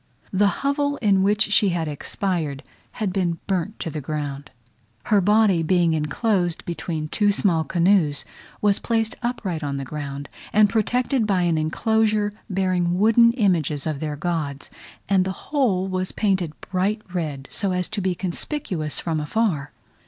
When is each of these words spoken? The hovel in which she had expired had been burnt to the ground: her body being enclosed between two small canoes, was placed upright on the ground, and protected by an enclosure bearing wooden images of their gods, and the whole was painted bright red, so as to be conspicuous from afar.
The 0.33 0.47
hovel 0.65 0.97
in 0.97 1.21
which 1.21 1.51
she 1.51 1.69
had 1.69 1.87
expired 1.87 2.63
had 2.93 3.13
been 3.13 3.37
burnt 3.45 3.79
to 3.81 3.91
the 3.91 4.01
ground: 4.01 4.49
her 5.03 5.21
body 5.21 5.61
being 5.61 5.93
enclosed 5.93 6.65
between 6.65 7.07
two 7.07 7.31
small 7.31 7.63
canoes, 7.63 8.25
was 8.63 8.79
placed 8.79 9.15
upright 9.21 9.63
on 9.63 9.77
the 9.77 9.85
ground, 9.85 10.27
and 10.53 10.71
protected 10.71 11.27
by 11.27 11.43
an 11.43 11.59
enclosure 11.59 12.31
bearing 12.49 12.97
wooden 12.97 13.31
images 13.33 13.85
of 13.85 13.99
their 13.99 14.15
gods, 14.15 14.71
and 15.07 15.23
the 15.23 15.51
whole 15.53 15.87
was 15.87 16.11
painted 16.11 16.59
bright 16.61 17.03
red, 17.13 17.47
so 17.51 17.71
as 17.71 17.87
to 17.89 18.01
be 18.01 18.15
conspicuous 18.15 18.99
from 18.99 19.19
afar. 19.19 19.71